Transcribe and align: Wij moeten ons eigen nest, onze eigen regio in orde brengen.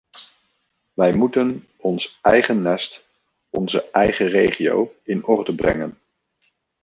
Wij 0.93 1.13
moeten 1.13 1.67
ons 1.77 2.17
eigen 2.21 2.61
nest, 2.61 3.07
onze 3.49 3.89
eigen 3.91 4.27
regio 4.27 4.93
in 5.03 5.25
orde 5.25 5.55
brengen. 5.55 5.97